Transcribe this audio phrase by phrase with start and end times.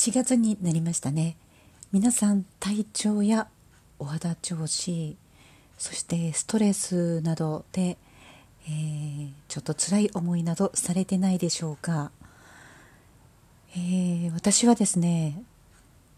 [0.00, 1.36] 4月になりましたね。
[1.92, 3.48] 皆さん体調や
[3.98, 5.14] お肌調子
[5.76, 7.98] そしてストレスなどで、
[8.66, 12.12] えー、ちょっと辛い思いなどされてないでしょうか、
[13.76, 15.42] えー、私はですね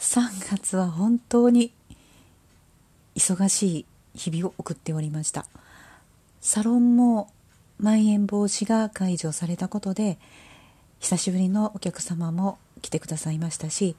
[0.00, 1.72] 3月は本当に
[3.14, 5.46] 忙しい日々を送っておりました。
[6.40, 7.30] サロンも
[7.78, 10.18] まん延防止が解除されたことで
[10.98, 13.96] 久しぶりのお客様も来てくださいましたし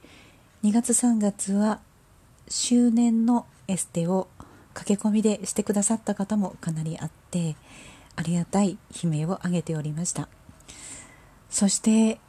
[0.63, 1.79] 2月3月は
[2.47, 4.27] 周年のエステを
[4.73, 7.55] 駆け込みでしてくださった方もかなりあって
[8.15, 10.27] ありがたい悲鳴を上げておりました。
[11.49, 12.19] そして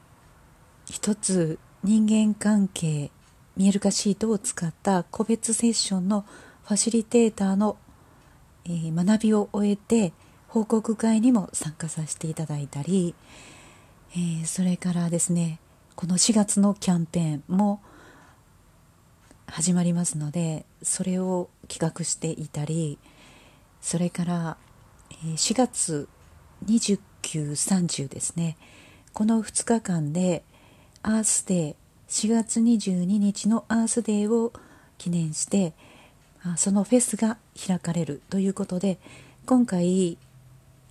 [0.88, 3.10] 一つ人間関係
[3.56, 6.24] 見える化シートを使った個別セッションの
[6.64, 7.76] ファシリテーターの、
[8.64, 10.12] え、学びを終えて
[10.48, 13.14] 報告会にも参加させていただいたり、
[14.12, 15.58] えー、それからですね
[16.00, 17.82] この4月のキャンペーンも
[19.46, 22.98] 始まりますのでそれを企画していたり
[23.82, 24.56] それから
[25.22, 26.08] 4月
[26.64, 28.56] 2930ですね。
[29.12, 30.42] この2日間で
[31.02, 31.74] アースデー
[32.08, 34.54] 4月22日のアースデーを
[34.96, 35.74] 記念して
[36.56, 38.98] そのフェスが開かれるということで
[39.44, 40.16] 今回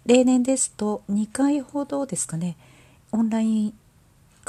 [0.06, 2.58] 例年ですと2回ほどですかね
[3.12, 3.74] オンライン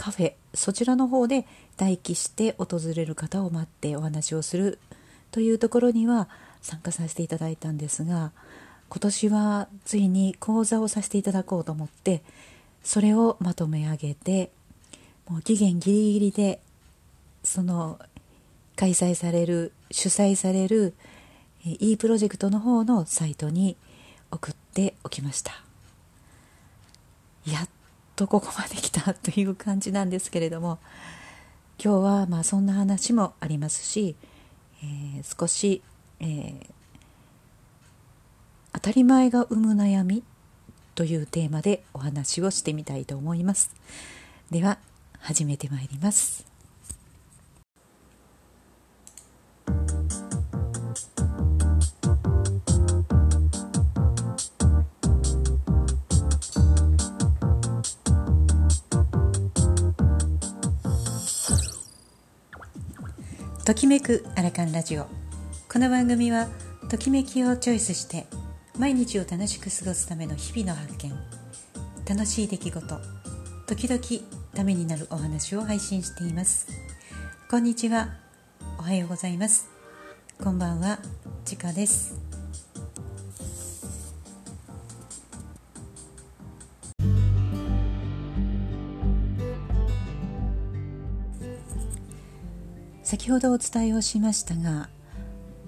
[0.00, 1.44] カフェそちらの方で
[1.78, 4.78] 待機して訪れる方を待ってお話をする
[5.30, 6.30] というところには
[6.62, 8.32] 参加させていただいたんですが
[8.88, 12.22] 今年はついに講座をさせていただこうと思って
[12.82, 14.50] それをまとめ上げて
[15.28, 16.62] もう期限ギリギリで
[17.44, 17.98] その
[18.76, 20.94] 開催される主催される
[21.62, 23.76] e プロジェクトの方のサイトに
[24.30, 25.62] 送っておきました。
[28.20, 30.78] とここまで来たという感じなんですけれども
[31.82, 34.14] 今日はまあそんな話もありますし、
[34.84, 35.80] えー、少し、
[36.20, 36.66] えー、
[38.74, 40.22] 当たり前が生む悩み
[40.94, 43.74] というテーマでお話をしてみたいと思います。
[44.50, 44.76] では
[45.18, 46.49] 始めてまいります。
[63.70, 65.06] ときめくアラカンラジオ。
[65.72, 66.48] この番組は
[66.88, 68.26] ときめきをチョイスして
[68.76, 71.12] 毎日を楽しく過ごすための日々の発見。
[72.04, 73.00] 楽しい出来事
[73.68, 74.02] 時々
[74.56, 76.66] ためになるお話を配信しています。
[77.48, 78.08] こんにちは。
[78.80, 79.68] おはようございます。
[80.42, 80.98] こんばんは。
[81.44, 82.29] ちかです。
[93.10, 94.88] 先ほどお伝えをしましたが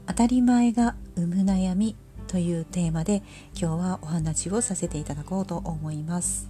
[0.06, 1.96] 当たり前が生む悩み
[2.28, 3.24] というテーマで
[3.60, 6.48] 今日はお話をさせていただこうと思います。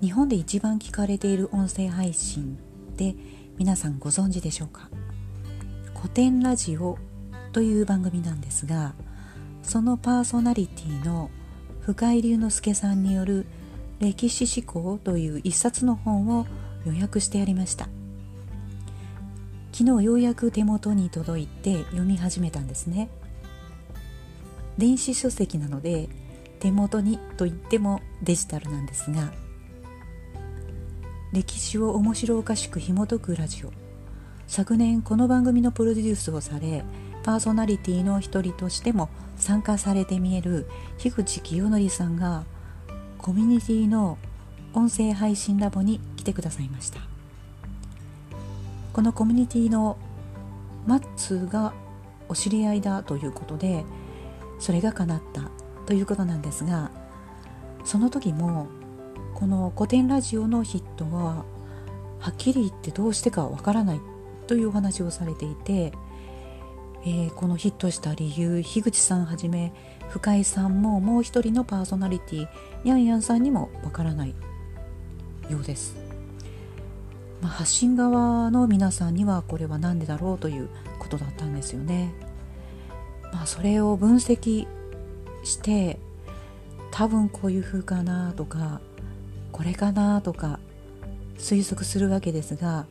[0.00, 2.60] 日本で一番聞かれている音声配信
[2.92, 3.16] って
[3.58, 4.88] 皆さんご存知でしょうか？
[5.96, 6.96] 古典ラジオ
[7.52, 8.94] という番組なんですが
[9.64, 11.28] そのパーソナリティの
[11.80, 13.46] 深井龍之介さんによる
[13.98, 16.46] 歴史思考という一冊の本を
[16.86, 17.88] 予約してやりました。
[19.76, 23.08] 昨日ようやく手元に届いて読み始めたんですね。
[24.78, 26.08] 電子書籍なので
[26.60, 29.32] 手元にと言ってもデジタルなんですが
[31.32, 33.72] 歴史を面白おかしく紐解くラジオ。
[34.46, 36.84] 昨年この番組のプロデュースをされ
[37.24, 40.68] パーソナリティの一人としても参加されて見える
[40.98, 42.44] 樋口清則さんが
[43.18, 44.18] コミュニティの
[44.72, 47.13] 音声配信ラボに来てくださいました。
[48.94, 49.98] このコミュニティの
[50.86, 51.74] マッツが
[52.28, 53.84] お知り合いだということで
[54.60, 55.50] それが叶った
[55.84, 56.92] ということなんですが
[57.84, 58.68] その時も
[59.34, 61.44] この古典ラジオのヒットは
[62.20, 64.00] はっきり言ってどうしてかわからない
[64.46, 65.92] というお話をされていて、
[67.04, 69.72] えー、このヒットした理由樋口さんはじめ
[70.08, 72.48] 深井さんももう一人のパーソナリティ
[72.84, 74.34] ヤンヤンさんにもわからない
[75.50, 76.03] ようです。
[77.44, 82.14] まあ、発信側の皆さんにはこれは何でだろうということだったんですよね。
[83.34, 84.66] まあ、それを分析
[85.42, 85.98] して
[86.90, 88.80] 多分こういう風かなとか
[89.52, 90.58] これかなとか
[91.36, 92.86] 推測するわけですが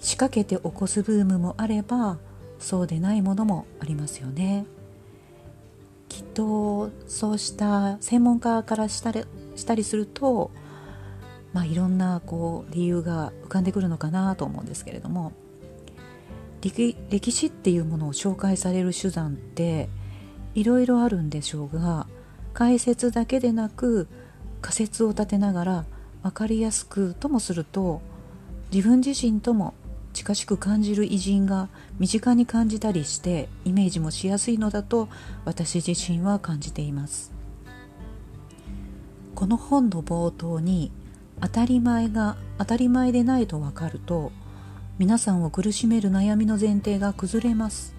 [0.00, 2.18] 仕掛けて起こすブームもあれば
[2.58, 4.66] そうでないものもありますよね。
[6.10, 9.24] きっとそうした専門家からしたり
[9.56, 10.50] したりすると
[11.52, 15.32] まあ、いろんなこう理由が浮かんでくるのかなと思うんですけれども
[16.62, 19.88] 歴歴史っていうものを紹介される手段って
[20.54, 22.06] いろいろあるんでしょうが
[22.54, 24.08] 解説だけでなく
[24.60, 25.84] 仮説を立てながら
[26.22, 28.00] 分かりやすくともすると
[28.72, 29.74] 自分自身とも
[30.12, 35.08] 近しく感じる偉人が身近に感じたりしてイメージもしやすいのだと
[35.44, 37.32] 私自身は感じています。
[39.34, 40.92] この本の冒頭に
[41.42, 44.30] 当たり前が当たり前でないと分かると
[44.98, 47.94] 皆さんを苦しめる悩みの前提が崩れます。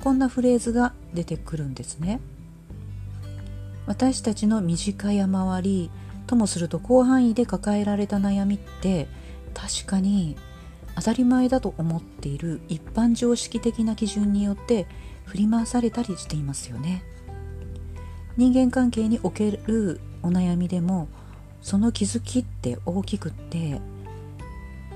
[0.00, 2.20] こんなフレーズが出てくるんですね。
[3.86, 5.90] 私たちの身近や周り
[6.28, 9.08] ともすると広範囲で抱えられた悩みって
[9.52, 10.36] 確かに
[10.94, 14.86] 当たり前だと思っている一般常識的な基準によって
[15.24, 17.02] 振り回されたりしていますよね。
[18.36, 21.08] 人間関係におけるお悩みでも
[21.62, 23.80] その気づきって大きくって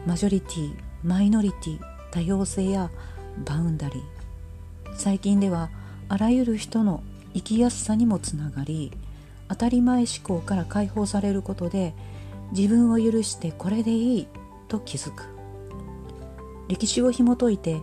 [0.07, 1.79] マジョリティマイノリティ
[2.11, 2.91] 多様性や
[3.45, 4.03] バウンダリー。
[4.97, 5.71] 最近では
[6.09, 7.03] あらゆる人の
[7.35, 8.93] 生きやすさにもつながり
[9.49, 11.95] 当たり前思考から解放されることで
[12.53, 14.29] 自分を許してこれでいい
[14.69, 15.25] と気づく。
[16.69, 17.83] 歴史を紐解いて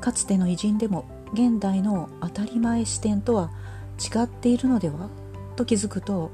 [0.00, 3.50] かつての偉人でも現代の当たり前視点とは
[3.98, 5.08] 違っているのでは
[5.56, 6.30] と気づくと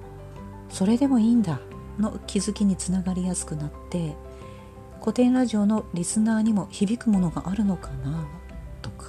[0.68, 1.60] それでもいいんだ
[1.98, 4.14] の気づきにつながりやすくなって
[5.00, 8.26] 古典ラジオのリスナーにも響くものがあるのかな
[8.82, 9.06] とか。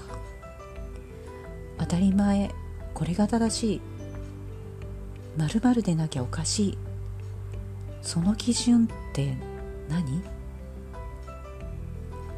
[1.77, 2.51] 当たり前
[2.93, 3.81] これが正しい。
[5.37, 6.77] まるでなきゃおかしい。
[8.01, 9.37] その基準って
[9.89, 10.21] 何？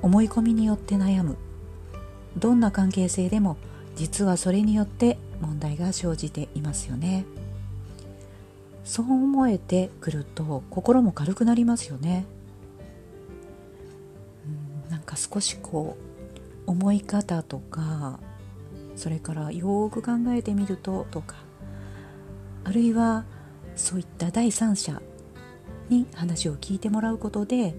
[0.01, 1.37] 思い込みによって悩む。
[2.37, 3.57] どんな関係性でも
[3.95, 7.25] 実はそれによって問題が生じていますよね。
[8.83, 12.25] そう思えてくると心も軽くなりますよね。
[14.87, 15.97] うんなんか少しこ
[16.67, 18.19] う思い方とか
[18.95, 21.35] それからよく考えてみるととか
[22.63, 23.25] あるいは
[23.75, 25.01] そういった第三者
[25.89, 27.73] に話を聞いてもらうことで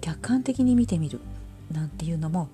[0.00, 1.20] 客観的に見てみる
[1.70, 2.48] なんていうのも、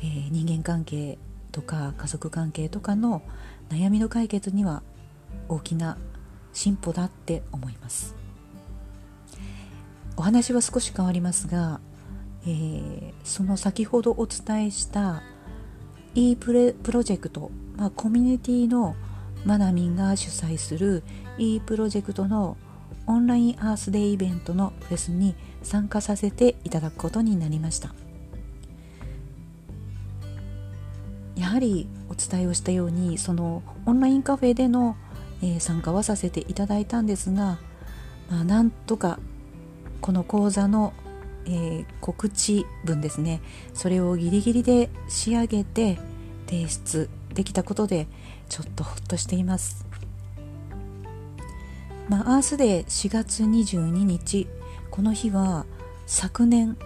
[0.00, 1.18] えー、人間関係
[1.50, 3.22] とか家族関係とかの
[3.68, 4.82] 悩みの解決には
[5.48, 5.98] 大きな
[6.52, 8.14] 進歩だって思います。
[10.16, 11.80] お話は少し変わりますが、
[12.44, 15.22] えー、その先ほどお伝えした
[16.14, 18.94] e プレプロジェクト、まあ、コミュニティの
[19.44, 21.02] マナミンが主催する
[21.38, 22.56] e プロジェクトの
[23.06, 27.94] オンラインアースデーイベントのフェスに参加させていただくことになりました。
[31.36, 34.96] やはりお伝えをしたようにそのオンラインカフェでの、
[35.42, 37.58] えー、参加はさせていただいたんですが、
[38.30, 39.18] まあ、なんとか
[40.00, 40.92] この講座の、
[41.46, 43.42] えー、告知文ですね
[43.74, 45.98] それをギリギリで仕上げて
[46.46, 48.06] 提出できたことで
[48.48, 49.86] ちょっとほっとしています。
[52.08, 54.48] まあ、アースデー4月22日
[54.90, 55.64] この日は
[56.06, 56.76] 昨年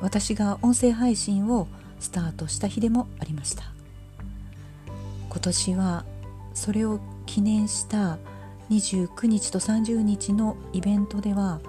[0.00, 1.68] 私が音声配信を
[2.00, 3.64] スタートした日でもありました
[5.30, 6.04] 今年は
[6.52, 8.18] それを記念した
[8.70, 11.60] 29日と30日のイベントでは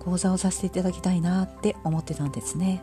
[0.00, 2.82] 講座をさせていただきたいなって思ってたんですね。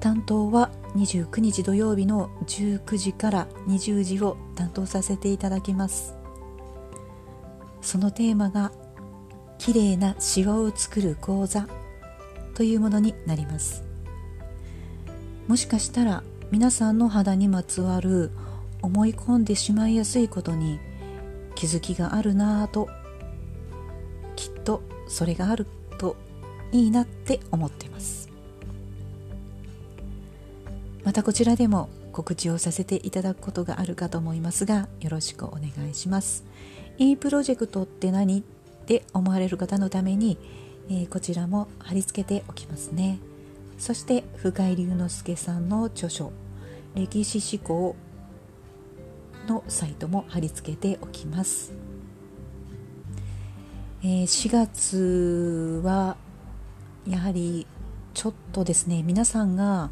[0.00, 6.14] 担当は29日土曜日の19時から20時を担当させていただきます。
[7.80, 8.70] そのテーマが
[9.56, 11.66] 綺麗なシワを作る講座
[12.54, 13.82] というものになります。
[15.48, 18.30] もしかしたら皆さんの肌にまつわる
[18.84, 20.78] 思い込んでしまいやすいことに
[21.54, 22.90] 気づきがあるなぁと
[24.36, 25.66] きっとそれがある
[25.98, 26.16] と
[26.70, 28.28] いいなって思ってます。
[31.02, 36.44] またこちらでも告知をさせていただくことがあるかと思いますがよろしくお願いします。
[36.98, 38.42] e プロジェクトって何っ
[38.86, 40.38] て思われる方のために、
[40.90, 43.18] えー、こちらも貼り付けておきますね。
[43.78, 46.32] そして深井龍之介さんの著書
[46.94, 47.96] 「歴史思考」
[49.44, 51.72] のサイトも貼り付けておきます、
[54.02, 56.16] え、4月は
[57.06, 57.66] やはり
[58.14, 59.90] ちょっとですね皆さんが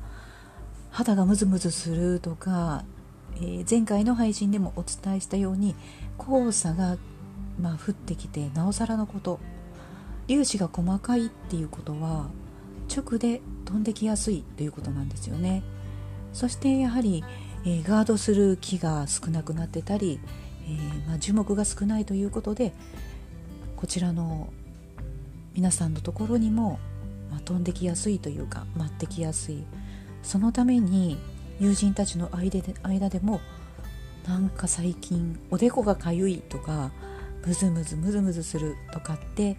[0.91, 2.85] 肌がムズムズするとか、
[3.41, 5.75] え、前回の配信でもお伝えしたように
[6.19, 6.97] 黄砂が、
[7.61, 9.41] ま、降ってきてなおさらのこと
[10.29, 12.31] 粒子が細かいっていうことは
[12.95, 15.63] 直で飛んできやすいということなんですよね。
[16.33, 17.25] そしてやはり、
[17.65, 20.21] えー、ガードする木が少なくなってたり、
[20.67, 22.73] えー、まあ、樹木が少ないということで
[23.77, 24.53] こちらの
[25.55, 26.79] 皆さんのところにも、
[27.31, 29.65] まあ、飛んできやすいというか舞ってきやすい。
[30.23, 31.19] そのために
[31.59, 33.41] 友人たちの間で間でも
[34.27, 36.93] なんか最近おでこがかゆいとか
[37.45, 39.57] ムズムズムズムズするとかって、え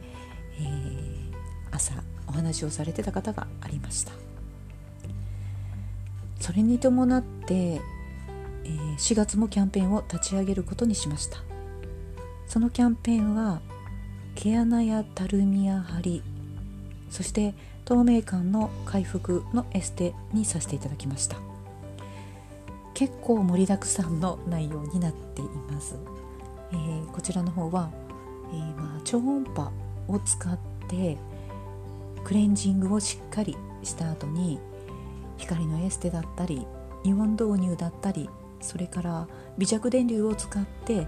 [0.62, 1.33] ー、
[1.72, 1.93] 朝
[2.27, 4.13] お話をされてた方がありました。
[6.39, 7.81] それに伴って、
[8.65, 11.38] えー、4月もキャンペーンを立ち上げることにしました。
[12.48, 13.62] そのキャンペーンは
[14.36, 16.24] 毛穴やたるみや張り
[17.10, 17.53] そして
[17.86, 21.38] 透明感の回復のエステにさせていただきました。
[22.93, 25.96] 結構盛りだくさんの内容になっています、
[26.72, 27.91] えー、こちらの方は、
[28.51, 29.72] えー、まあ、超音波
[30.08, 31.17] を使って
[32.24, 34.60] クレンジングをしっかりした後に
[35.38, 36.65] 光のエステだったり
[37.03, 38.29] イオン導入だったり
[38.63, 39.27] それから
[39.58, 41.08] 微弱電流を使って、え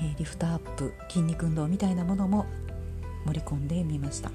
[0.00, 2.46] ー、リフトアップ筋肉運動みたいなものも
[3.26, 4.30] 盛り込んでみました。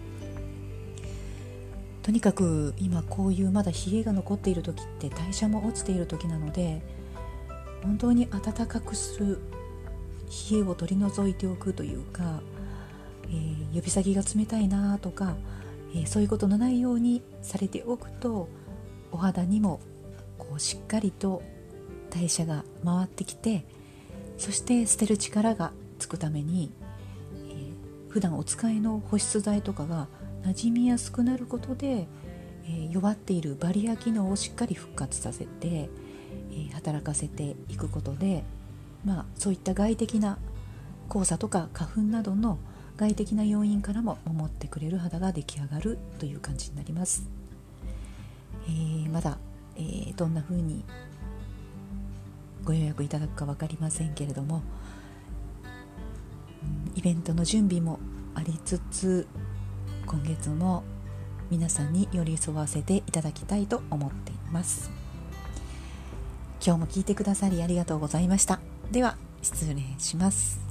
[2.04, 6.82] とにかく今こういうまだ冷えが残っている時って代謝も落ちている時なので
[7.84, 9.40] 本当に暖かくする
[10.52, 12.42] 冷えを取り除いておくというか、
[13.26, 15.36] えー、指先が冷たいなとか、
[15.94, 18.50] えー、そういうことのないようにされておくと
[19.12, 19.80] お肌にも
[20.38, 21.44] こうしっかりと
[22.10, 23.66] 代謝が回ってきて
[24.38, 26.72] そして捨てる力がつくために、
[27.34, 30.08] えー、普段お使いの保湿剤とかが
[30.44, 32.08] 馴染みやすくなることで、
[32.64, 38.44] えー、弱っているバリア機能をしっかり復活させて、えー、働かせていくことで、
[39.04, 40.38] まあ、そういった外的な
[41.12, 42.60] 黄砂とか花粉などの
[42.96, 47.24] 外的な要因からも守ってくれる肌が出来上がるという感じになります、
[48.68, 49.38] えー、まだ、
[49.76, 50.84] えー、どんな風に
[52.70, 54.62] ご予約いただくか分かりませんけれども、
[56.94, 58.00] イベントの準備も
[58.36, 59.28] ありつつ
[60.06, 60.84] 今月も
[61.50, 64.92] 皆さんに寄り添わせていただきたいと思っています。
[66.64, 68.60] 今日も聞いてくださりありがとうございました。
[68.92, 70.69] では失礼します。